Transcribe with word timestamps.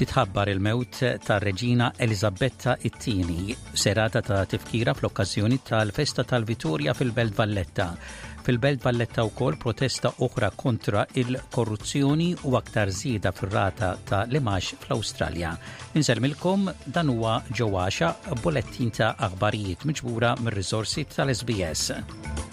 titħabbar 0.00 0.48
il-mewt 0.50 0.98
ta' 1.24 1.36
Reġina 1.42 1.90
Elizabetta 2.00 2.72
Ittini, 2.88 3.54
serata 3.84 4.22
ta' 4.24 4.44
tifkira 4.48 4.94
fl-okkazjoni 4.94 5.58
tal-Festa 5.62 6.24
tal-Vittoria 6.24 6.94
fil-Belt 6.96 7.34
Valletta. 7.36 7.88
Fil-Belt 8.46 8.80
Valletta 8.86 9.24
wkoll 9.28 9.58
protesta 9.60 10.08
oħra 10.24 10.48
kontra 10.56 11.04
il-korruzzjoni 11.20 12.30
u 12.48 12.56
aktar 12.56 12.88
zida 12.88 13.32
fir-rata 13.36 13.90
ta' 14.08 14.22
limax 14.32 14.78
fl-Awstralja. 14.86 15.52
Inselmilkom 16.00 16.70
dan 16.86 17.12
huwa 17.12 17.36
ġewwaxa 17.52 18.14
bolettin 18.40 18.94
ta' 18.96 19.12
aħbarijiet 19.28 19.84
miġbura 19.90 20.32
mir 20.40 20.56
rizorsi 20.56 21.04
tal-SBS. 21.12 22.49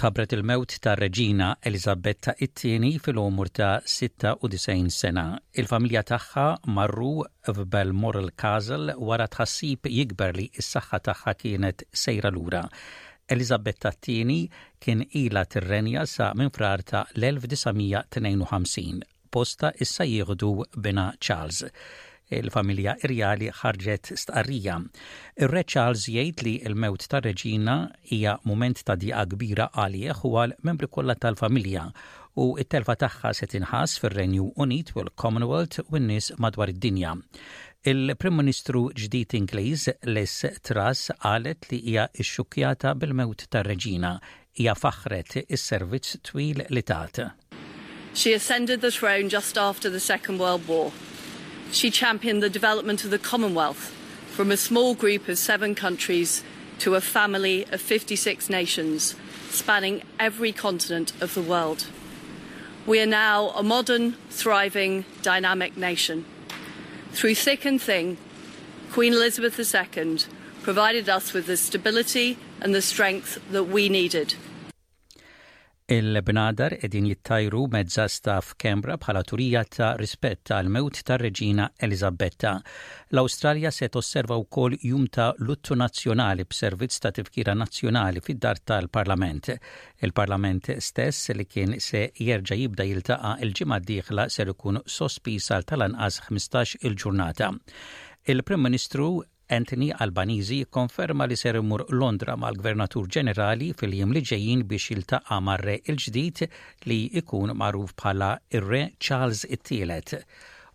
tabret 0.00 0.32
il-mewt 0.32 0.78
ta' 0.80 0.94
Reġina 0.96 1.46
Elizabetta 1.68 2.32
it-tieni 2.44 2.94
fil-umur 3.04 3.50
ta' 3.58 3.82
96 3.84 4.88
sena. 4.94 5.24
Il-familja 5.60 6.00
tagħha 6.12 6.44
marru 6.76 7.10
f'Balmoral 7.52 8.30
Castle 8.42 8.94
wara 8.96 9.26
tħassib 9.28 9.90
jikber 9.98 10.32
li 10.38 10.46
s-saħħa 10.64 11.02
tagħha 11.10 11.34
kienet 11.42 11.84
sejra 12.02 12.32
lura. 12.32 12.62
Elizabetta 13.28 13.92
t-tieni 13.92 14.40
kien 14.80 15.04
ila 15.24 15.44
renja 15.68 16.06
sa' 16.14 16.32
minn 16.34 16.48
frar 16.56 16.80
ta' 16.92 17.04
l-1952 17.20 19.02
posta 19.30 19.74
issa 19.84 20.08
jieħdu 20.08 20.54
bina 20.80 21.10
Charles 21.20 21.66
il-familja 22.38 22.94
irjali 23.04 23.48
ħarġet 23.54 24.12
stqarrija. 24.18 24.76
Ir-Re 25.42 25.62
Charles 25.66 26.04
jgħid 26.10 26.44
li 26.46 26.52
l-mewt 26.70 27.08
ta' 27.10 27.20
Reġina 27.24 27.74
hija 28.14 28.36
mument 28.46 28.82
ta' 28.86 28.96
diqa 28.98 29.24
kbira 29.34 29.70
għalih 29.74 30.22
u 30.28 30.34
għal 30.42 30.54
membri 30.66 30.88
kollha 30.92 31.16
tal-familja 31.18 31.88
u 32.40 32.52
it-telfa 32.62 32.94
tagħha 33.02 33.32
se 33.34 33.48
tinħass 33.50 33.98
fir-Renju 34.04 34.52
Unit 34.62 34.92
u 34.96 35.02
l-Commonwealth 35.02 35.80
u 35.88 35.98
n-nies 35.98 36.30
madwar 36.40 36.70
id-dinja. 36.72 37.16
Il-Prim 37.80 38.36
Ministru 38.36 38.86
ġdid 38.94 39.34
Ingliż 39.40 39.86
Les 40.12 40.34
Truss 40.62 41.10
qalet 41.22 41.70
li 41.72 41.80
hija 41.90 42.08
xxukkjata 42.20 42.94
bil-mewt 43.00 43.48
ta' 43.50 43.64
Reġina 43.66 44.14
hija 44.60 44.76
faħret 44.78 45.40
is-servizz 45.48 46.20
twil 46.30 46.62
li 46.70 46.82
tat. 46.82 47.24
She 48.12 48.32
ascended 48.34 48.80
the 48.80 48.90
throne 48.90 49.28
just 49.30 49.56
after 49.56 49.88
the 49.90 50.00
Second 50.00 50.40
World 50.40 50.66
War 50.68 50.92
She 51.72 51.90
championed 51.90 52.42
the 52.42 52.50
development 52.50 53.04
of 53.04 53.10
the 53.10 53.18
Commonwealth 53.18 53.92
from 54.32 54.50
a 54.50 54.56
small 54.56 54.94
group 54.94 55.28
of 55.28 55.38
seven 55.38 55.76
countries 55.76 56.42
to 56.80 56.96
a 56.96 57.00
family 57.00 57.64
of 57.70 57.80
56 57.80 58.50
nations, 58.50 59.14
spanning 59.50 60.02
every 60.18 60.50
continent 60.50 61.12
of 61.22 61.34
the 61.34 61.42
world. 61.42 61.86
We 62.86 62.98
are 63.00 63.06
now 63.06 63.50
a 63.50 63.62
modern, 63.62 64.14
thriving, 64.30 65.04
dynamic 65.22 65.76
nation. 65.76 66.24
Through 67.12 67.36
thick 67.36 67.64
and 67.64 67.80
thin, 67.80 68.16
Queen 68.90 69.12
Elizabeth 69.12 69.58
II 69.58 70.18
provided 70.62 71.08
us 71.08 71.32
with 71.32 71.46
the 71.46 71.56
stability 71.56 72.36
and 72.60 72.74
the 72.74 72.82
strength 72.82 73.38
that 73.52 73.64
we 73.64 73.88
needed 73.88 74.34
Il-bnadar 75.90 76.76
edin 76.86 77.06
jittajru 77.10 77.64
mezza 77.72 78.04
staff 78.16 78.52
Kembra 78.62 78.94
bħala 79.02 79.22
turija 79.30 79.62
ta' 79.76 79.88
rispett 79.98 80.52
għal 80.54 80.68
mewt 80.76 81.00
ta' 81.08 81.16
reġina 81.18 81.64
Elizabetta. 81.86 82.52
L-Australja 83.16 83.72
se 83.74 83.88
tosserva 83.96 84.36
u 84.38 84.44
kol 84.46 84.76
jum 84.86 85.08
ta' 85.10 85.32
luttu 85.42 85.74
nazjonali 85.80 86.46
b'servizz 86.46 87.00
ta' 87.02 87.10
tifkira 87.16 87.56
nazjonali 87.58 88.22
fid-dar 88.22 88.62
tal-Parlament. 88.70 89.50
Il-Parlament 90.06 90.70
stess 90.78 91.32
li 91.34 91.48
kien 91.50 91.74
se 91.88 92.04
jerġa 92.22 92.60
jibda 92.62 92.86
jiltaqa 92.86 93.34
il-ġimma 93.42 93.80
diħla 93.90 94.28
ser 94.36 94.54
ikun 94.54 94.78
sospisa 94.86 95.58
għal 95.58 95.66
tal-anqas 95.72 96.22
15 96.30 96.84
il-ġurnata. 96.86 97.50
Il-Prim 98.30 98.62
Ministru 98.62 99.10
Anthony 99.52 99.90
Albanizi 99.92 100.64
konferma 100.70 101.24
li 101.26 101.34
ser 101.34 101.56
imur 101.58 101.82
Londra 102.00 102.36
mal-Gvernatur 102.42 103.08
Ġenerali 103.16 103.68
fil 103.80 103.96
jim 103.98 104.12
li 104.16 104.20
ġejjin 104.30 104.60
biex 104.72 104.84
jiltaqa 104.92 105.38
mar-re 105.46 105.74
il-ġdid 105.92 106.42
li 106.90 106.98
ikun 107.20 107.50
maruf 107.62 107.94
bħala 108.02 108.28
ir-re 108.58 108.82
Charles 109.06 109.40
it-tielet 109.56 110.14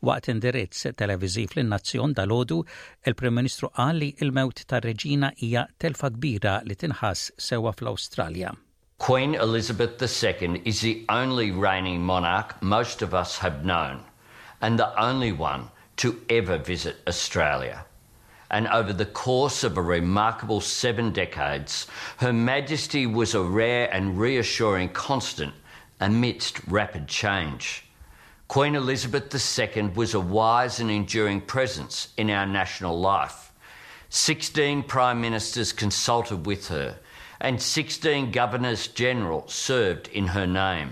waqt 0.10 0.28
indirizz 0.34 0.84
televiżiv 1.04 1.56
lin 1.60 1.72
nazzjon 1.76 2.18
dal 2.20 2.36
odu 2.40 2.58
il-Prim 3.12 3.40
Ministru 3.40 3.72
qal 3.80 4.02
li 4.04 4.12
il-mewt 4.28 4.66
tar-reġina 4.74 5.32
hija 5.44 5.64
telfa 5.86 6.12
kbira 6.18 6.58
li 6.68 6.76
tinħass 6.84 7.24
sewa 7.48 7.72
fl-Awstralja. 7.78 8.52
Queen 9.08 9.40
Elizabeth 9.48 9.96
II 10.10 10.62
is 10.74 10.82
the 10.88 10.94
only 11.16 11.50
reigning 11.68 12.04
monarch 12.12 12.52
most 12.76 13.02
of 13.08 13.16
us 13.24 13.38
have 13.46 13.64
known 13.74 14.04
and 14.60 14.78
the 14.84 14.92
only 15.08 15.32
one 15.48 15.66
to 16.06 16.14
ever 16.42 16.58
visit 16.74 16.98
Australia. 17.16 17.86
and 18.52 18.68
over 18.68 18.94
the 18.94 19.06
course 19.06 19.64
of 19.64 19.78
a 19.78 19.82
remarkable 19.82 20.62
seven 20.62 21.12
decades, 21.12 21.88
Her 22.18 22.34
Majesty 22.34 23.06
was 23.06 23.34
a 23.34 23.42
rare 23.42 23.94
and 23.94 24.20
reassuring 24.20 24.90
constant 24.90 25.54
amidst 26.00 26.60
rapid 26.68 27.08
change. 27.08 27.84
Queen 28.48 28.76
Elizabeth 28.76 29.34
II 29.68 29.84
was 29.96 30.14
a 30.14 30.20
wise 30.20 30.80
and 30.80 30.92
enduring 30.92 31.42
presence 31.42 32.10
in 32.18 32.30
our 32.30 32.46
national 32.46 33.00
life. 33.00 33.52
16 34.10 34.84
prime 34.84 35.20
ministers 35.20 35.74
consulted 35.74 36.46
with 36.46 36.68
her, 36.68 36.98
and 37.42 37.62
16 37.62 38.32
governors 38.32 38.88
general 38.88 39.48
served 39.48 40.08
in 40.10 40.28
her 40.28 40.46
name. 40.46 40.92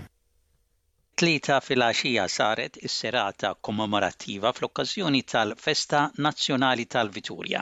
Tlieta 1.20 1.56
filgħaxija 1.62 2.22
saret 2.34 2.76
is-serata 2.88 3.50
kommemorattiva 3.66 4.50
fl-okkażjoni 4.56 5.20
tal-Festa 5.32 6.00
Nazzjonali 6.26 6.86
tal-Viturja. 6.94 7.60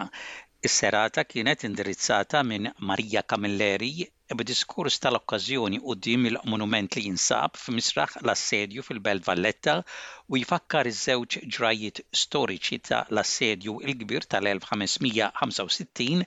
Is-serata 0.69 1.25
kienet 1.33 1.67
indirizzata 1.69 2.41
minn 2.51 2.71
Marija 2.91 3.21
Kamilleri 3.33 3.91
b'diskors 4.41 4.97
tal-okkażjoni 5.05 5.83
dim 6.07 6.25
il-monument 6.31 6.97
li 6.97 7.03
jinsab 7.11 7.61
f'misraħ 7.61 8.15
l-assedju 8.23 8.87
fil-Belt 8.89 9.29
Valletta 9.29 9.75
u 10.33 10.41
jfakkar 10.41 10.89
iż-żewġ 10.95 11.39
ġrajiet 11.59 12.01
storiċi 12.23 12.81
ta' 12.89 13.03
l-assedju 13.13 13.77
il-kbir 13.93 14.25
tal-1565 14.33 16.25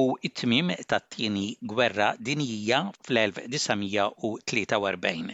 u 0.00 0.04
it-tmim 0.26 0.68
tat-tieni 0.90 1.46
gwerra 1.70 2.04
dinjija 2.28 2.76
fl-1943. 3.06 5.32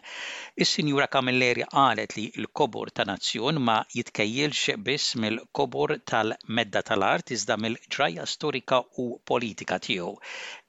Is-Sinjura 0.65 1.07
Kamilleri 1.15 1.65
qalet 1.73 2.11
li 2.19 2.25
l-kobor 2.45 2.89
ta' 2.99 3.07
nazzjon 3.11 3.57
ma 3.69 3.77
jitkejjilx 3.99 4.63
biss 4.89 5.05
mill-kobor 5.25 5.91
tal-medda 6.13 6.81
tal-art 6.91 7.27
iżda 7.39 7.55
mill-ġrajja 7.67 8.25
storika 8.35 8.79
u 9.05 9.07
politika 9.33 9.77
tiegħu 9.89 10.11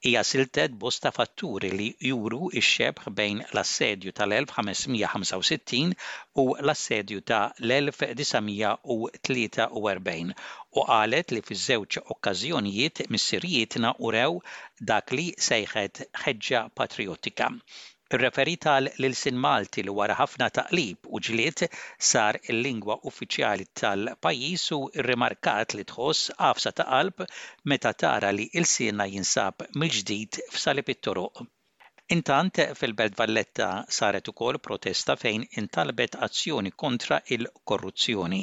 hija 0.06 0.22
siltet 0.30 0.72
bosta 0.82 1.12
fatturi 1.16 1.70
li 1.78 1.86
juru 2.10 2.40
ix 2.60 2.68
xebħ 2.74 3.08
bejn 3.20 3.40
l-assedju 3.46 4.14
tal-1565 4.20 5.98
u 6.44 6.46
l-assedju 6.66 7.24
ta' 7.32 7.42
l-1943 7.70 9.68
u 10.80 10.82
qalet 10.92 11.36
li 11.38 11.42
fiż-żewġ 11.50 12.00
okkażjonijiet 12.16 13.04
missirijiet 13.18 13.80
urew 14.10 14.38
dak 14.94 15.18
li 15.20 15.28
sejħet 15.52 16.06
ħeġġa 16.26 16.64
patriotika. 16.82 17.50
Irreferita 18.16 18.74
l-ilsin 18.82 19.40
Malti 19.46 19.84
li 19.86 19.94
wara 19.96 20.14
ħafna 20.18 20.46
taqlib 20.58 21.10
u 21.18 21.20
ġlied 21.28 21.64
sar 22.10 22.40
il-lingwa 22.54 22.96
uffiċjali 23.12 23.68
tal-pajjiż 23.82 24.66
u 24.80 24.82
rrimarkat 25.08 25.76
li 25.80 25.88
tħoss 25.92 26.32
għafsa 26.52 26.74
ta' 26.80 26.88
qalb 26.96 27.28
meta 27.74 27.94
tara 28.06 28.32
li 28.40 28.48
il-sina 28.64 29.12
jinsab 29.18 29.68
mill-ġdid 29.84 30.42
f'salib 30.58 30.96
it-toroq. 30.98 31.46
Intant 32.16 32.60
fil-Belt 32.80 33.16
Valletta 33.20 33.66
saret 33.96 34.28
ukoll 34.32 34.58
protesta 34.68 35.16
fejn 35.24 35.42
intalbet 35.62 36.16
azzjoni 36.28 36.72
kontra 36.84 37.18
il-korruzzjoni. 37.36 38.40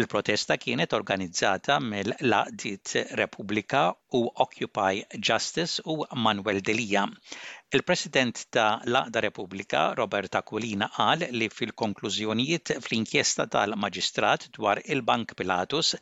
Il-protesta 0.00 0.56
kienet 0.64 0.96
organizzata 0.98 1.76
mill-Laqdiet 1.92 2.94
Repubblika 3.22 3.84
u 4.20 4.24
Occupy 4.48 5.04
Justice 5.30 5.80
u 5.84 5.98
Manuel 6.26 6.58
Delia. 6.60 7.06
Il-President 7.70 8.46
ta' 8.50 8.80
Laqda 8.84 9.20
Repubblika, 9.28 9.84
Roberta 10.02 10.42
Colina, 10.42 10.90
qal 10.96 11.28
li 11.38 11.48
fil-konklużjonijiet 11.60 12.74
fl-inkjesta 12.80 13.46
tal-Maġistrat 13.58 14.50
dwar 14.58 14.82
il-Bank 14.96 15.36
Pilatus 15.38 15.94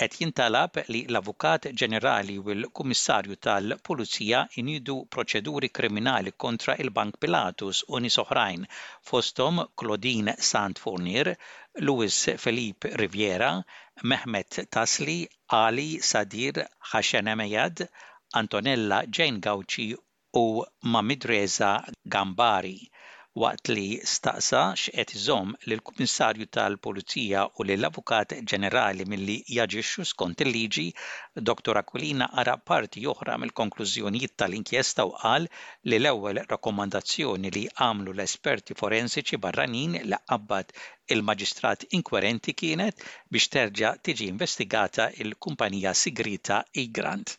qed 0.00 0.12
jintalab 0.16 0.76
li 0.94 0.98
l-Avukat 1.12 1.64
Ġenerali 1.80 2.34
u 2.40 2.46
l-Kummissarju 2.56 3.36
tal-Pulizija 3.46 4.42
inidu 4.60 4.94
proċeduri 5.14 5.70
kriminali 5.78 6.32
kontra 6.44 6.76
il-Bank 6.84 7.16
Pilatus 7.24 7.80
u 7.96 8.00
nies 8.04 8.18
oħrajn 8.24 8.68
fosthom 9.10 9.58
Claudine 9.82 10.34
Sant 10.50 10.82
Fournier, 10.84 11.32
Luis 11.88 12.20
Felipe 12.44 12.94
Riviera, 13.02 13.50
Mehmet 14.12 14.60
Tasli, 14.78 15.18
Ali 15.64 15.88
Sadir 16.12 16.62
Hashanemejad, 16.92 17.84
Antonella 18.42 19.02
Jane 19.18 19.42
Gauci 19.48 19.88
u 20.44 20.46
Mamidreza 20.94 21.72
Gambari 22.16 22.76
waqt 23.42 23.66
li 23.76 23.82
staqsa 24.12 24.60
x'qed 24.82 25.10
iżomm 25.16 25.50
lil 25.70 25.82
kummissarju 25.88 26.46
tal-Pulizija 26.56 27.42
u 27.60 27.66
lil 27.68 27.86
avukat 27.88 28.32
Ġenerali 28.52 29.06
milli 29.12 29.36
jaġixxu 29.58 30.06
skont 30.12 30.42
il-liġi, 30.46 30.86
Dr. 31.50 31.78
Aquilina 31.82 32.26
ara 32.42 32.54
parti 32.70 33.04
oħra 33.12 33.36
mill-konklużjonijiet 33.42 34.34
tal-inkjesta 34.42 35.06
u 35.10 35.14
qal 35.22 35.48
li 35.92 36.00
l-ewwel 36.00 36.42
rakkomandazzjoni 36.54 37.54
li 37.58 37.64
għamlu 37.86 38.16
l-esperti 38.16 38.78
forensiċi 38.82 39.40
barranin 39.46 39.96
li 40.10 40.20
qabbat 40.32 40.76
il-maġistrat 41.16 41.86
inkwerenti 42.00 42.58
kienet 42.64 43.08
biex 43.36 43.52
terġa' 43.58 43.94
tiġi 44.06 44.32
investigata 44.34 45.10
il-kumpanija 45.26 45.94
sigrita 46.04 46.62
Igrant 46.86 47.38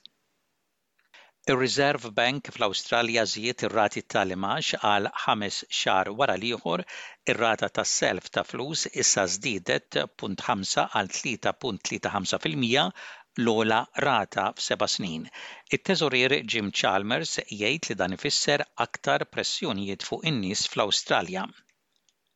il 1.51 1.55
reserve 1.57 2.11
Bank 2.13 2.45
fl-Awstralja 2.53 3.23
żied 3.25 3.63
ir-rati 3.65 4.01
tal-imax 4.13 4.73
għal 4.85 5.05
ħames 5.23 5.55
xar 5.73 6.05
wara 6.19 6.35
liħor, 6.37 6.83
ir-rata 7.31 7.67
tas-self 7.73 8.27
ta' 8.35 8.43
flus 8.45 8.83
issa 9.01 9.23
żdiedet 9.31 9.97
punt 10.21 10.39
5 10.45 10.83
għal 10.93 11.09
3.35% 11.09 12.93
l-ola 13.41 13.79
rata 14.05 14.51
f'seba' 14.59 14.89
snin. 14.93 15.25
It-teżorier 15.73 16.37
Jim 16.45 16.69
Chalmers 16.69 17.39
jgħid 17.47 17.85
li 17.89 17.95
dan 18.03 18.13
ifisser 18.19 18.63
aktar 18.85 19.19
pressjonijiet 19.33 20.03
fuq 20.05 20.25
in-nies 20.29 20.67
fl-Awstralja. 20.69 21.47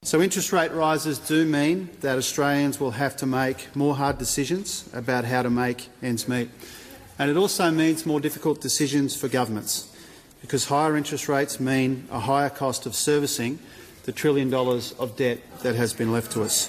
So 0.01 0.21
interest 0.25 0.51
rate 0.51 0.73
rises 0.73 1.19
do 1.29 1.45
mean 1.45 1.87
that 2.01 2.15
Australians 2.17 2.79
will 2.79 2.91
have 2.97 3.15
to 3.17 3.25
make 3.27 3.67
more 3.75 3.93
hard 3.95 4.17
decisions 4.17 4.89
about 4.93 5.23
how 5.23 5.43
to 5.43 5.51
make 5.51 5.87
ends 6.01 6.27
meet 6.27 6.49
and 7.19 7.29
it 7.29 7.37
also 7.37 7.69
means 7.71 8.05
more 8.05 8.19
difficult 8.19 8.61
decisions 8.61 9.15
for 9.15 9.27
governments 9.27 9.89
because 10.41 10.65
higher 10.65 10.97
interest 10.97 11.27
rates 11.29 11.59
mean 11.59 12.07
a 12.11 12.19
higher 12.19 12.49
cost 12.49 12.85
of 12.85 12.95
servicing 12.95 13.59
the 14.03 14.11
trillion 14.11 14.49
dollars 14.49 14.93
of 14.93 15.15
debt 15.15 15.39
that 15.63 15.75
has 15.75 15.93
been 15.93 16.11
left 16.11 16.31
to 16.33 16.43
us. 16.43 16.63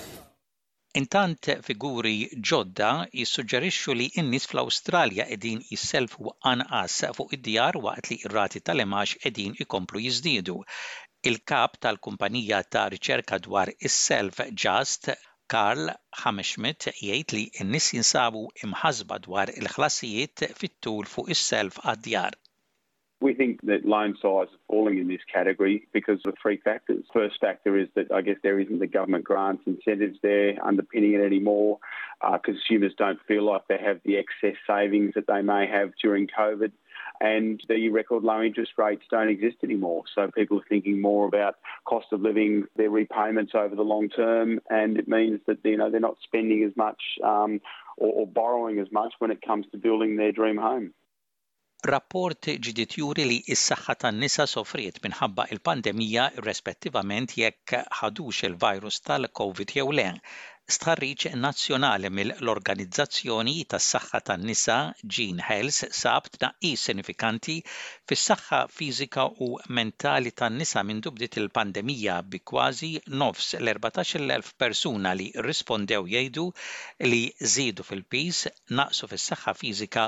Intant 1.00 1.40
figuri 1.66 2.16
ġodda 2.50 2.90
jissuġġerixxu 3.18 3.94
li 3.98 4.04
n-nies 4.22 4.44
fl-Awstralja 4.50 5.24
qegħdin 5.32 5.64
jisselfu 5.72 6.30
anqas 6.50 7.00
fuq 7.16 7.34
id-djar 7.34 7.80
waqt 7.88 8.10
li 8.12 8.20
r-rati 8.28 8.62
tal-imax 8.68 9.16
qegħdin 9.24 9.58
ikomplu 9.64 10.04
jiżdiedu. 10.04 10.54
Il-kap 11.30 11.80
tal-kumpanija 11.82 12.62
ta' 12.76 12.86
riċerka 12.94 13.40
dwar 13.48 13.72
is-self 13.74 14.38
Just 14.54 15.10
Karl 15.54 15.88
Hammerschmidt 16.20 16.88
jgħid 16.90 17.32
li 17.36 17.42
n 17.62 17.76
jinsabu 17.78 18.40
dwar 19.26 19.52
il-ħlasijiet 19.54 20.42
fit-tul 20.58 21.06
fuq 21.06 21.30
is-self 21.30 21.76
għad-djar. 21.92 22.34
We 23.22 23.34
think 23.34 23.62
that 23.70 23.84
loan 23.86 24.16
size 24.18 24.50
is 24.50 24.58
falling 24.66 24.98
in 24.98 25.06
this 25.06 25.22
category 25.32 25.86
because 25.92 26.18
of 26.26 26.34
three 26.42 26.56
factors. 26.64 27.04
First 27.12 27.38
factor 27.40 27.78
is 27.78 27.88
that 27.94 28.10
I 28.10 28.20
guess 28.20 28.38
there 28.42 28.58
isn't 28.58 28.80
the 28.80 28.88
government 28.88 29.22
grants 29.24 29.62
incentives 29.64 30.18
there 30.24 30.58
underpinning 30.60 31.12
it 31.14 31.22
anymore. 31.22 31.78
Uh, 32.20 32.38
consumers 32.38 32.92
don't 32.98 33.22
feel 33.28 33.44
like 33.44 33.62
they 33.68 33.78
have 33.78 34.00
the 34.04 34.16
excess 34.16 34.58
savings 34.66 35.14
that 35.14 35.28
they 35.28 35.40
may 35.42 35.68
have 35.68 35.92
during 36.02 36.26
COVID. 36.26 36.72
and 37.20 37.60
the 37.68 37.88
record 37.90 38.22
low 38.24 38.40
interest 38.42 38.72
rates 38.78 39.04
don't 39.10 39.28
exist 39.28 39.56
anymore. 39.62 40.02
So 40.14 40.30
people 40.30 40.58
are 40.60 40.68
thinking 40.68 41.00
more 41.00 41.26
about 41.26 41.56
cost 41.84 42.06
of 42.12 42.20
living, 42.20 42.64
their 42.76 42.90
repayments 42.90 43.52
over 43.54 43.74
the 43.74 43.82
long 43.82 44.08
term, 44.08 44.60
and 44.70 44.98
it 44.98 45.08
means 45.08 45.40
that 45.46 45.58
you 45.64 45.76
know 45.76 45.90
they're 45.90 46.00
not 46.00 46.18
spending 46.24 46.64
as 46.64 46.76
much 46.76 47.00
um, 47.22 47.60
or, 47.96 48.12
or 48.18 48.26
borrowing 48.26 48.78
as 48.78 48.90
much 48.92 49.12
when 49.18 49.30
it 49.30 49.40
comes 49.42 49.66
to 49.72 49.78
building 49.78 50.16
their 50.16 50.32
dream 50.32 50.56
home. 50.56 50.92
Rapport 51.84 52.32
ġdid 52.40 52.94
juri 52.96 53.26
li 53.28 53.38
s 53.52 53.66
saxħa 53.68 53.94
tan-nisa 54.06 54.46
sofriet 54.48 55.02
minħabba 55.04 55.44
il-pandemija 55.52 56.30
rispettivament 56.46 57.34
jekk 57.36 57.74
ħadux 57.98 58.46
il-virus 58.48 59.02
tal-COVID 59.04 59.74
jew 59.78 59.92
le 59.98 60.06
stħarriċ 60.72 61.30
nazzjonali 61.38 62.08
mill-Organizzazzjoni 62.18 63.52
tas-Saħħa 63.72 64.20
tan-Nisa 64.28 64.76
Jean 65.16 65.40
Health 65.46 65.90
sab 65.98 66.28
tnaqqis 66.36 66.84
sinifikanti 66.88 67.56
fis-saħħa 68.12 68.60
fiżika 68.76 69.26
u 69.46 69.48
mentali 69.78 70.32
tan-nisa 70.42 70.84
minn 70.90 71.02
dubdit 71.06 71.36
il-pandemija 71.42 72.14
bi 72.32 72.40
kważi 72.52 72.90
nofs 73.24 73.50
l-14,000 73.58 74.54
persuna 74.64 75.12
li 75.20 75.26
rispondew 75.50 76.08
jgħidu 76.14 76.46
li 77.12 77.20
żiedu 77.56 77.84
fil-pis, 77.90 78.40
naqsu 78.80 79.10
fis-saħħa 79.12 79.54
fiżika 79.60 80.06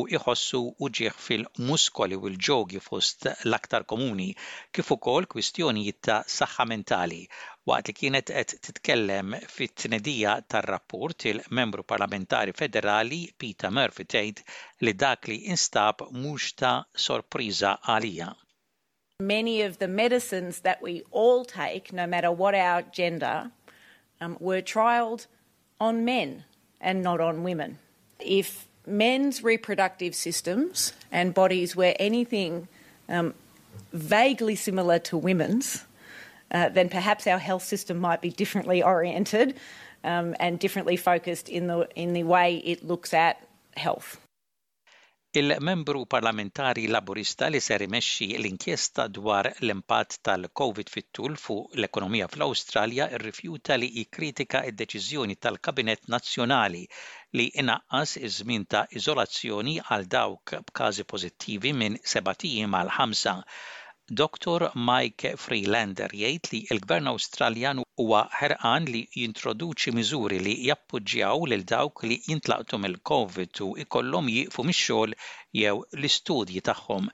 u 0.00 0.04
iħossu 0.20 0.62
uġieħ 0.86 1.18
fil-muskoli 1.26 2.14
u 2.22 2.30
l-ġogi 2.30 2.78
fost 2.90 3.26
l-aktar 3.42 3.88
komuni, 3.90 4.30
kif 4.70 4.94
ukoll 5.00 5.26
kwistjonijiet 5.34 6.00
ta' 6.12 6.22
saħħa 6.38 6.70
mentali 6.76 7.24
Waqt 7.66 7.88
li 7.90 7.94
kienet 7.98 8.28
qed 8.30 8.52
titkellem 8.62 9.32
fit-tnedija 9.50 10.36
tar-rapport 10.52 11.24
il-Membru 11.26 11.82
Parlamentari 11.82 12.52
Federali 12.54 13.24
Peter 13.42 13.72
Murphy 13.74 14.04
tgħid 14.06 14.42
li 14.86 14.92
dak 14.94 15.26
li 15.26 15.38
instab 15.50 16.04
mhux 16.14 16.52
ta' 16.62 16.76
sorpriża 17.04 17.72
għalija. 17.90 18.28
Many 19.18 19.56
of 19.66 19.80
the 19.80 19.88
medicines 19.88 20.60
that 20.60 20.78
we 20.80 21.02
all 21.10 21.42
take, 21.44 21.92
no 21.92 22.06
matter 22.06 22.30
what 22.30 22.54
our 22.54 22.82
gender, 22.94 23.50
um, 24.20 24.36
were 24.40 24.62
trialed 24.62 25.26
on 25.80 26.04
men 26.04 26.44
and 26.80 27.02
not 27.02 27.20
on 27.20 27.42
women. 27.42 27.78
If 28.20 28.68
men's 28.86 29.42
reproductive 29.42 30.14
systems 30.14 30.92
and 31.10 31.34
bodies 31.34 31.74
were 31.74 31.94
anything 31.98 32.68
um, 33.08 33.34
vaguely 33.92 34.54
similar 34.54 35.00
to 35.10 35.16
women's, 35.18 35.82
uh, 36.52 36.68
then 36.70 36.88
perhaps 36.88 37.26
our 37.26 37.38
health 37.38 37.62
system 37.62 37.98
might 37.98 38.20
be 38.22 38.30
differently 38.30 38.82
oriented 38.82 39.58
um, 40.04 40.34
and 40.40 40.58
differently 40.58 40.96
focused 40.96 41.48
in 41.48 41.66
the, 41.66 41.88
in 41.94 42.12
the 42.12 42.22
way 42.22 42.56
it 42.56 42.84
looks 42.84 43.14
at 43.14 43.42
health. 43.76 44.20
Il-membru 45.36 46.06
parlamentari 46.08 46.86
laburista 46.88 47.48
li 47.52 47.60
ser 47.60 47.82
imexxi 47.84 48.28
l-inkjesta 48.38 49.04
dwar 49.12 49.44
l-impatt 49.60 50.16
tal-COVID 50.24 50.88
fit-tul 50.88 51.34
fuq 51.36 51.74
l-ekonomija 51.76 52.28
fl-Awstralja 52.32 53.10
rrifjuta 53.20 53.76
li 53.76 53.90
jikkritika 53.98 54.62
id-deċiżjoni 54.70 55.36
e 55.36 55.42
tal 55.44 55.60
kabinet 55.66 56.08
Nazzjonali 56.08 56.86
li 57.36 57.50
inaqqas 57.62 58.16
iż-żmien 58.30 58.64
ta' 58.64 58.86
iżolazzjoni 58.96 59.76
għal 59.90 60.08
dawk 60.16 60.56
b'każi 60.70 61.04
pożittivi 61.12 61.76
minn 61.82 62.00
sebatijiem 62.14 62.72
għal 62.80 62.94
ħamsa 62.96 63.36
Dr. 64.18 64.62
Mike 64.88 65.30
Freelander 65.36 66.06
jgħid 66.14 66.48
li 66.52 66.58
l-Gvern 66.74 67.08
Awstraljan 67.12 67.80
huwa 68.02 68.20
ħerqan 68.38 68.84
li 68.94 69.00
jintroduċi 69.22 69.92
miżuri 69.98 70.36
li 70.44 70.52
jappoġġjaw 70.68 71.46
lil 71.50 71.64
dawk 71.72 72.04
li 72.06 72.20
jintlaqtu 72.28 72.78
mill-COVID 72.84 73.62
u 73.66 73.72
ikollhom 73.86 74.28
jieqfu 74.34 74.66
mix-xogħol 74.68 75.16
jew 75.62 75.72
l-istudji 75.98 76.62
tagħhom. 76.70 77.08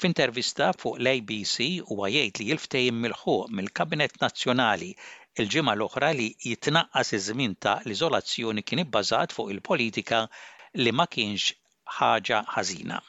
F'intervista 0.00 0.70
fuq 0.82 0.96
l-ABC 1.02 1.68
huwa 1.90 2.08
jgħid 2.14 2.40
li 2.40 2.48
jilftejim 2.54 2.96
mill-ħuq 3.04 3.52
mill-Kabinet 3.60 4.16
Nazzjonali 4.24 4.90
il-ġimgħa 5.36 5.74
l-oħra 5.76 6.10
li 6.22 6.30
jitnaqqas 6.54 7.12
iż-żmien 7.20 7.58
ta' 7.66 7.76
l-iżolazzjoni 7.84 8.64
kien 8.70 8.86
ibbażat 8.86 9.36
fuq 9.36 9.52
il-politika 9.58 10.24
li 10.86 10.96
ma 10.96 11.04
kienx 11.18 11.52
ħaġa 12.00 12.44
ħażina 12.56 13.04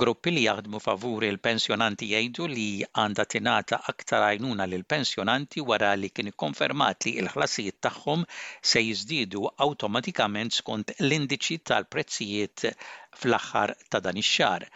gruppi 0.00 0.32
li 0.32 0.42
jaħdmu 0.42 0.78
favuri 0.82 1.28
l-pensjonanti 1.30 2.06
jgħidu 2.14 2.46
li 2.52 2.66
għandha 3.02 3.26
tingħata 3.34 3.78
aktar 3.92 4.24
għajnuna 4.28 4.66
l 4.70 4.78
pensjonanti 4.92 5.64
wara 5.70 5.90
li 5.98 6.08
kien 6.18 6.30
konfermat 6.44 7.08
li 7.08 7.12
l-ħlasijiet 7.24 7.78
tagħhom 7.88 8.24
se 8.72 8.82
jiżdiedu 8.86 9.44
awtomatikament 9.66 10.56
skont 10.62 10.96
l-indiċi 10.96 11.60
tal-prezzijiet 11.72 12.66
fl-aħħar 12.70 13.76
ta' 13.92 14.04
dan 14.08 14.22
ix-xahar 14.24 14.70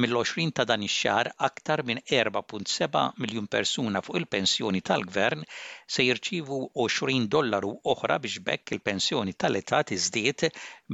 mill-20 0.00 0.52
ta' 0.56 0.66
dan 0.70 0.82
ix-xahar 0.88 1.28
aktar 1.48 1.80
minn 1.88 2.00
4.7 2.10 3.02
miljun 3.22 3.46
persuna 3.54 4.02
fuq 4.04 4.18
il-pensjoni 4.20 4.82
tal-gvern 4.88 5.44
se 5.94 6.04
jirċivu 6.06 6.58
20 6.84 7.26
dollaru 7.36 7.70
oħra 7.92 8.18
biex 8.24 8.42
bekk 8.50 8.74
il-pensjoni 8.76 9.32
tal-età 9.44 9.80
tiżdied 9.92 10.44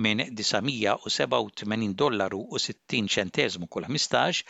minn 0.06 0.24
987 0.42 1.98
dollaru 2.04 2.42
u 2.58 2.62
60 2.68 3.10
ċentesmu 3.16 3.68
kull 3.72 3.90
15 3.98 4.44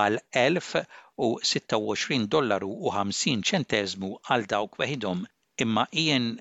għal 0.00 0.20
1026 0.44 2.32
dollaru 2.38 2.70
u 2.86 2.94
50 3.00 3.46
ċentesmu 3.50 4.14
għal 4.30 4.48
dawk 4.54 4.78
weħidhom 4.84 5.26
imma 5.66 5.90
jien 5.92 6.36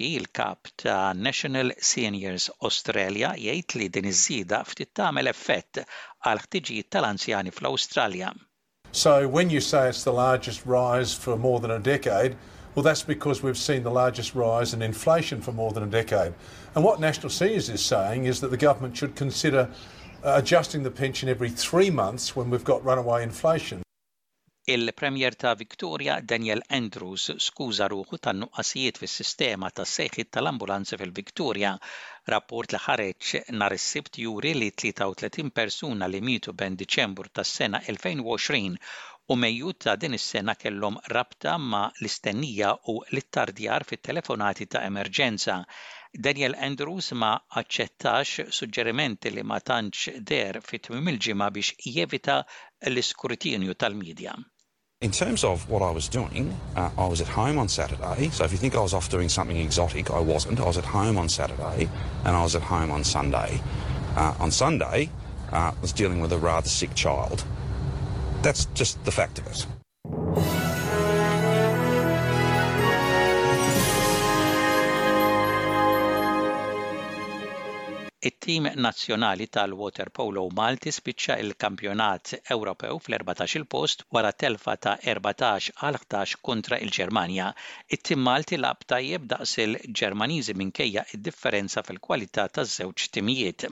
il-kap 0.00 0.68
ta' 0.76 1.10
uh, 1.10 1.12
National 1.14 1.70
Seniors 1.80 2.50
Australia, 2.62 3.32
jgħid 3.34 3.74
li 3.80 3.86
din 3.88 4.08
iż-żieda 4.10 4.58
ftit 4.68 4.92
tagħmel 4.98 5.30
effett 5.32 5.80
għal 6.28 6.42
ħtiġijiet 6.44 6.90
tal-anzjani 6.92 7.52
fl-Awstralja. 7.54 8.32
So 8.92 9.28
when 9.28 9.50
you 9.50 9.60
say 9.60 9.88
it's 9.88 10.04
the 10.04 10.12
largest 10.12 10.66
rise 10.66 11.12
for 11.14 11.36
more 11.36 11.60
than 11.60 11.70
a 11.72 11.78
decade, 11.78 12.36
well 12.74 12.82
that's 12.82 13.02
because 13.02 13.42
we've 13.42 13.58
seen 13.58 13.82
the 13.82 13.90
largest 13.90 14.34
rise 14.34 14.72
in 14.74 14.82
inflation 14.82 15.40
for 15.40 15.52
more 15.52 15.72
than 15.72 15.82
a 15.82 15.86
decade. 16.02 16.34
And 16.74 16.84
what 16.84 17.00
National 17.00 17.30
Seniors 17.30 17.68
is 17.68 17.84
saying 17.84 18.24
is 18.26 18.40
that 18.40 18.50
the 18.50 18.56
government 18.68 18.96
should 18.96 19.14
consider 19.16 19.70
uh, 20.24 20.34
adjusting 20.36 20.82
the 20.82 20.90
pension 20.90 21.28
every 21.28 21.48
three 21.50 21.90
months 21.90 22.36
when 22.36 22.50
we've 22.50 22.64
got 22.64 22.84
runaway 22.84 23.22
inflation. 23.22 23.82
Il-Premier 24.70 25.34
ta' 25.34 25.54
Victoria 25.60 26.16
Daniel 26.30 26.62
Andrews 26.76 27.30
skuża 27.44 27.86
ruħu 27.92 28.18
tan-nuqqasijiet 28.26 28.98
fis-sistema 29.00 29.70
ta' 29.78 29.86
seħħit 29.92 30.28
tal 30.36 30.50
ambulanza 30.50 30.98
fil-Victoria. 31.00 31.70
Rapport 32.34 32.74
li 32.76 32.80
ħareġ 32.86 33.30
nhar 33.54 33.74
is-sibt 33.78 34.18
juri 34.24 34.52
li 34.58 34.68
33 34.82 35.54
persuna 35.60 36.08
li 36.12 36.20
mietu 36.26 36.54
ben 36.64 36.76
Diċembur 36.82 37.30
tas-sena 37.38 37.80
2020 37.86 38.76
u 39.32 39.38
mejjut 39.46 39.78
ta' 39.86 39.94
din 40.04 40.18
is-sena 40.18 40.56
kellhom 40.64 41.00
rabta 41.16 41.54
ma' 41.70 41.86
l-istennija 42.02 42.74
u 42.94 42.96
l-ittardjar 43.08 43.88
fit-telefonati 43.92 44.68
ta' 44.74 44.84
emerġenza. 44.90 45.56
Daniel 46.28 46.58
Andrews 46.68 47.08
ma 47.22 47.32
accettax 47.62 48.50
suġġerimenti 48.60 49.32
li 49.32 49.48
ma 49.52 49.62
tantx 49.72 50.20
der 50.34 50.60
fit-tmim 50.70 51.10
il-ġimgħa 51.16 51.50
biex 51.56 51.88
jevita 51.96 52.38
l-iskrutinju 52.92 53.72
tal-medja. 53.84 54.36
In 55.00 55.12
terms 55.12 55.44
of 55.44 55.70
what 55.70 55.80
I 55.80 55.92
was 55.92 56.08
doing, 56.08 56.52
uh, 56.74 56.90
I 56.98 57.06
was 57.06 57.20
at 57.20 57.28
home 57.28 57.56
on 57.56 57.68
Saturday. 57.68 58.30
So 58.30 58.42
if 58.42 58.50
you 58.50 58.58
think 58.58 58.74
I 58.74 58.80
was 58.80 58.92
off 58.92 59.08
doing 59.08 59.28
something 59.28 59.56
exotic, 59.56 60.10
I 60.10 60.18
wasn't. 60.18 60.58
I 60.58 60.64
was 60.64 60.76
at 60.76 60.84
home 60.86 61.18
on 61.18 61.28
Saturday 61.28 61.88
and 62.24 62.34
I 62.34 62.42
was 62.42 62.56
at 62.56 62.62
home 62.62 62.90
on 62.90 63.04
Sunday. 63.04 63.62
Uh, 64.16 64.34
on 64.40 64.50
Sunday, 64.50 65.08
uh, 65.52 65.70
I 65.76 65.80
was 65.80 65.92
dealing 65.92 66.20
with 66.20 66.32
a 66.32 66.38
rather 66.38 66.68
sick 66.68 66.96
child. 66.96 67.44
That's 68.42 68.64
just 68.74 69.04
the 69.04 69.12
fact 69.12 69.38
of 69.38 69.46
it. 69.46 69.66
tim 78.48 78.66
nazzjonali 78.84 79.46
tal-water 79.54 80.08
polo 80.18 80.42
Malti 80.58 80.90
spiċċa 80.96 81.34
il-kampjonat 81.42 82.30
Ewropew 82.54 83.00
fl-14 83.08 83.56
il-post 83.58 84.04
wara 84.16 84.30
telfa 84.44 84.76
ta' 84.86 84.94
14 85.10 85.74
għal 85.84 85.98
11 86.00 86.36
kontra 86.48 86.78
il-Ġermanja. 86.86 87.48
It-tim 87.98 88.24
Malti 88.30 88.60
lab 88.62 88.86
tajjeb 88.94 89.26
daqs 89.34 89.52
il-Ġermaniżi 89.66 90.56
minkejja 90.62 91.04
id-differenza 91.18 91.84
fil-kwalità 91.90 92.48
taż-żewġ 92.60 93.06
timijiet. 93.18 93.68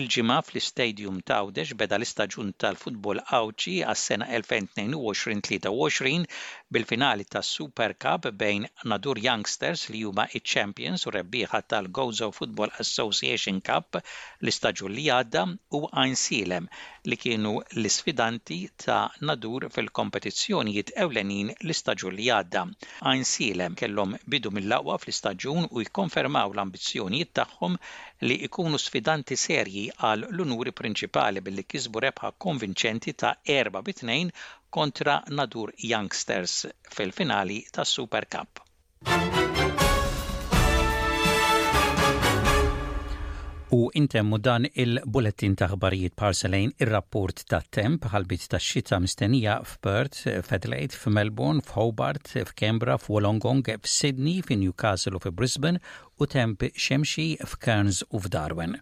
Il-ġimgħa 0.00 0.34
fl-istadium 0.42 1.16
T'Għawdex 1.28 1.74
beda 1.80 1.96
l-istaġun 2.00 2.52
tal-futbol 2.62 3.18
Awċi 3.38 3.72
għas-sena 3.92 4.26
2022-23 4.36 6.30
bil-finali 6.72 7.24
tas 7.34 7.48
Super 7.56 7.92
Cup 8.04 8.22
bejn 8.42 8.62
Nadur 8.92 9.18
Youngsters 9.20 9.82
li 9.92 10.00
huma 10.08 10.24
iċ-Champions 10.32 11.00
u 11.10 11.12
rebbieħa 11.18 11.58
tal-Gozo 11.74 12.28
Football 12.38 12.70
Association 12.86 13.56
Cup 13.68 13.88
l-istaġun 14.00 14.92
li 14.96 15.04
għadda 15.18 15.42
u 15.76 15.78
Silem 16.22 16.66
li 17.10 17.16
kienu 17.26 17.52
l-isfidanti 17.82 18.60
ta' 18.86 19.02
Nadur 19.28 19.62
fil-kompetizzjonijiet 19.76 20.88
ewlenin 21.04 21.48
l-istaġun 21.58 22.14
li 22.16 22.26
għadda. 22.38 22.62
Silem 23.34 23.72
kellhom 23.84 24.10
bidu 24.24 24.50
mill-laqwa 24.56 24.94
fl-istaġun 25.04 25.62
u 25.68 25.76
jikkonfermaw 25.84 26.48
l-ambizzjonijiet 26.56 27.30
tagħhom 27.42 27.72
li 28.28 28.36
ikunu 28.46 28.78
sfidanti 28.80 29.36
serji 29.44 29.80
għal 30.08 30.26
l-unuri 30.34 30.72
prinċipali 30.80 31.42
billi 31.48 31.64
kisbu 31.74 32.02
rebħa 32.06 32.30
konvinċenti 32.46 33.14
ta' 33.24 33.32
4 33.54 33.82
bit 33.90 34.04
kontra 34.76 35.16
Nadur 35.38 35.74
Youngsters 35.90 36.54
fil-finali 36.96 37.58
tas 37.72 37.88
Super 37.98 38.24
Cup. 38.26 38.68
U 43.74 43.88
intemmu 43.96 44.36
dan 44.44 44.66
il-bulletin 44.82 45.54
ta' 45.56 45.70
ħbarijiet 45.72 46.12
parselejn 46.20 46.70
ir-rapport 46.84 47.38
ta' 47.48 47.62
temp 47.72 48.00
ħalbit 48.12 48.42
ta' 48.52 48.60
xita 48.60 48.96
mistennija 49.00 49.54
f'Perth, 49.64 50.44
f'Adelaide, 50.44 50.92
f'Melbourne, 51.00 51.64
f'Hobart, 51.64 52.20
f'Kembra, 52.50 52.94
f'Wolongong, 53.00 53.64
f'Sydney, 53.80 54.36
f'Newcastle 54.44 55.16
u 55.16 55.20
f'Brisbane 55.24 55.80
u 56.20 56.22
temp 56.28 56.58
xemxi 56.76 57.30
f'Cairns 57.48 58.02
u 58.12 58.20
f'Darwin. 58.20 58.76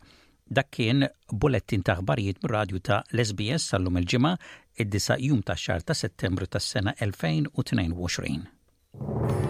Dak 0.50 0.73
kien 0.75 1.06
bulletin 1.30 1.87
ta' 1.87 1.94
ħbarijiet 2.02 2.42
mir-radju 2.42 2.78
ta' 2.90 3.04
Lesbies 3.14 3.62
sal-lum 3.70 3.94
il-ġimgħa 4.02 4.35
id-disa 4.87 5.14
jum 5.23 5.38
ta' 5.47 5.54
xar 5.54 5.87
ta' 5.87 5.94
settembru 5.94 6.50
tas-sena 6.50 6.99
2022. 6.99 9.50